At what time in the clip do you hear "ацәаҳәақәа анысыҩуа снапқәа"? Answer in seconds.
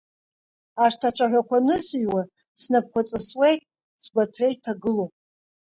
1.07-3.01